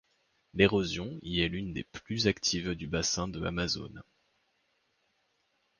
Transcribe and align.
L'érosion 0.55 1.19
y 1.21 1.41
est 1.41 1.47
l'une 1.47 1.73
des 1.73 1.83
plus 1.83 2.25
actives 2.25 2.73
du 2.73 2.87
bassin 2.87 3.27
de 3.27 3.39
Amazone. 3.45 4.01